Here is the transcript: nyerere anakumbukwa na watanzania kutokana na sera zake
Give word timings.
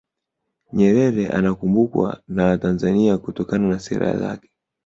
nyerere 0.73 1.27
anakumbukwa 1.29 2.21
na 2.27 2.45
watanzania 2.45 3.17
kutokana 3.17 3.67
na 3.69 3.79
sera 3.79 4.17
zake 4.17 4.49